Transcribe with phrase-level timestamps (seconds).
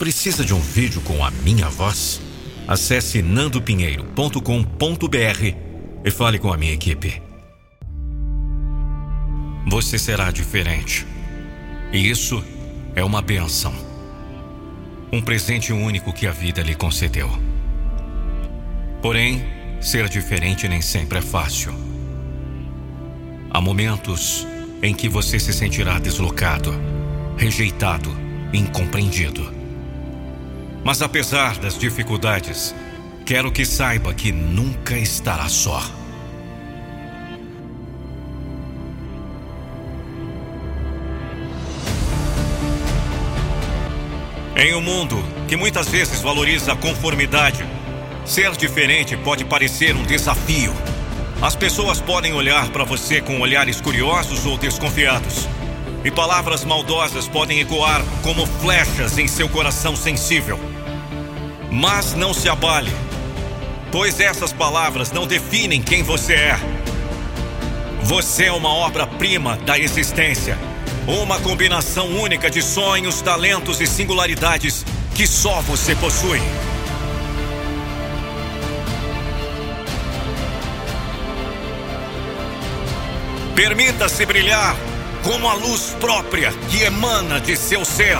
[0.00, 2.22] Precisa de um vídeo com a minha voz?
[2.66, 5.56] Acesse nandopinheiro.com.br
[6.02, 7.20] e fale com a minha equipe.
[9.68, 11.06] Você será diferente.
[11.92, 12.42] E isso
[12.94, 13.74] é uma benção.
[15.12, 17.28] Um presente único que a vida lhe concedeu.
[19.02, 19.44] Porém,
[19.82, 21.74] ser diferente nem sempre é fácil.
[23.50, 24.46] Há momentos
[24.82, 26.72] em que você se sentirá deslocado,
[27.36, 28.10] rejeitado,
[28.50, 29.59] incompreendido.
[30.84, 32.74] Mas apesar das dificuldades,
[33.26, 35.82] quero que saiba que nunca estará só.
[44.56, 45.16] Em um mundo
[45.48, 47.64] que muitas vezes valoriza a conformidade,
[48.26, 50.74] ser diferente pode parecer um desafio.
[51.40, 55.48] As pessoas podem olhar para você com olhares curiosos ou desconfiados.
[56.02, 60.58] E palavras maldosas podem ecoar como flechas em seu coração sensível.
[61.70, 62.90] Mas não se abale,
[63.92, 66.58] pois essas palavras não definem quem você é.
[68.02, 70.58] Você é uma obra-prima da existência,
[71.06, 76.40] uma combinação única de sonhos, talentos e singularidades que só você possui.
[83.54, 84.74] Permita-se brilhar
[85.22, 88.18] como a luz própria que emana de seu ser,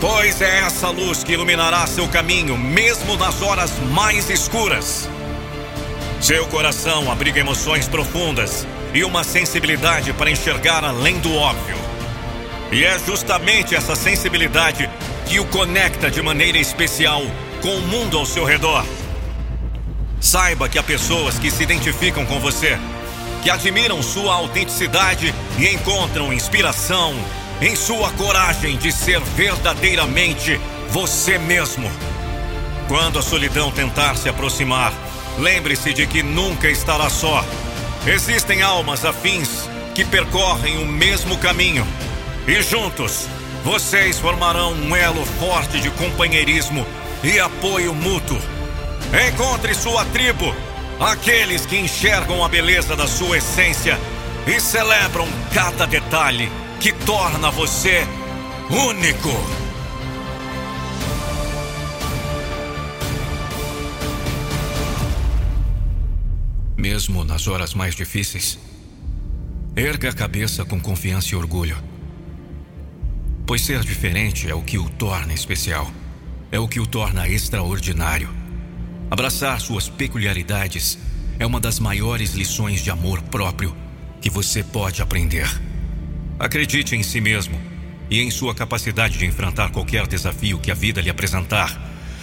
[0.00, 5.08] pois é essa luz que iluminará seu caminho, mesmo nas horas mais escuras.
[6.20, 11.76] Seu coração abriga emoções profundas e uma sensibilidade para enxergar além do óbvio.
[12.72, 14.88] E é justamente essa sensibilidade
[15.26, 17.22] que o conecta de maneira especial
[17.60, 18.84] com o mundo ao seu redor.
[20.20, 22.78] Saiba que há pessoas que se identificam com você
[23.44, 27.14] que admiram sua autenticidade e encontram inspiração
[27.60, 31.92] em sua coragem de ser verdadeiramente você mesmo.
[32.88, 34.94] Quando a solidão tentar se aproximar,
[35.38, 37.44] lembre-se de que nunca estará só.
[38.06, 41.86] Existem almas afins que percorrem o mesmo caminho
[42.48, 43.28] e juntos
[43.62, 46.86] vocês formarão um elo forte de companheirismo
[47.22, 48.40] e apoio mútuo.
[49.28, 50.54] Encontre sua tribo
[51.00, 53.98] Aqueles que enxergam a beleza da sua essência
[54.46, 56.48] e celebram cada detalhe
[56.80, 58.06] que torna você
[58.70, 59.30] único.
[66.76, 68.58] Mesmo nas horas mais difíceis,
[69.74, 71.76] erga a cabeça com confiança e orgulho.
[73.46, 75.90] Pois ser diferente é o que o torna especial,
[76.52, 78.43] é o que o torna extraordinário.
[79.14, 80.98] Abraçar suas peculiaridades
[81.38, 83.72] é uma das maiores lições de amor próprio
[84.20, 85.48] que você pode aprender.
[86.36, 87.56] Acredite em si mesmo
[88.10, 91.80] e em sua capacidade de enfrentar qualquer desafio que a vida lhe apresentar.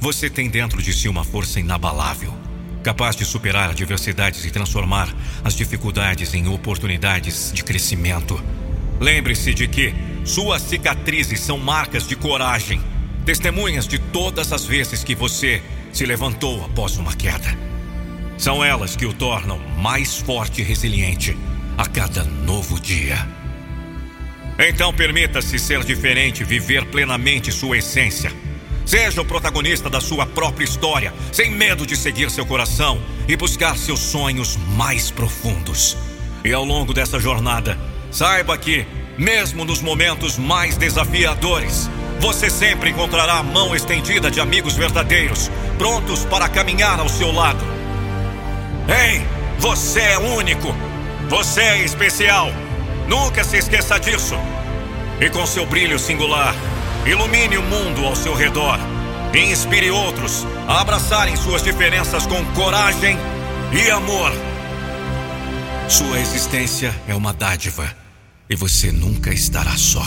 [0.00, 2.34] Você tem dentro de si uma força inabalável,
[2.82, 5.08] capaz de superar adversidades e transformar
[5.44, 8.42] as dificuldades em oportunidades de crescimento.
[8.98, 9.94] Lembre-se de que
[10.24, 12.82] suas cicatrizes são marcas de coragem,
[13.24, 17.56] testemunhas de todas as vezes que você se levantou após uma queda.
[18.38, 21.36] São elas que o tornam mais forte e resiliente
[21.76, 23.28] a cada novo dia.
[24.58, 28.32] Então permita-se ser diferente, viver plenamente sua essência.
[28.84, 33.76] Seja o protagonista da sua própria história, sem medo de seguir seu coração e buscar
[33.76, 35.96] seus sonhos mais profundos.
[36.44, 37.78] E ao longo dessa jornada,
[38.10, 38.84] saiba que,
[39.16, 41.88] mesmo nos momentos mais desafiadores,
[42.20, 45.50] você sempre encontrará a mão estendida de amigos verdadeiros,
[45.82, 47.58] prontos para caminhar ao seu lado.
[48.86, 49.26] Ei,
[49.58, 50.72] você é único.
[51.28, 52.50] Você é especial.
[53.08, 54.36] Nunca se esqueça disso.
[55.20, 56.54] E com seu brilho singular,
[57.04, 58.78] ilumine o mundo ao seu redor.
[59.34, 63.18] E inspire outros a abraçarem suas diferenças com coragem
[63.72, 64.30] e amor.
[65.88, 67.92] Sua existência é uma dádiva
[68.48, 70.06] e você nunca estará só.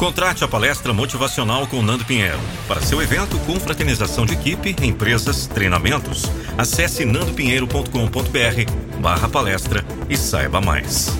[0.00, 2.38] Contrate a palestra motivacional com Nando Pinheiro.
[2.66, 6.24] Para seu evento com fraternização de equipe, empresas, treinamentos,
[6.56, 11.12] acesse nandopinheiro.com.br barra palestra e saiba mais.